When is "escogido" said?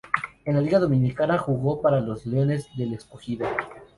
2.95-3.45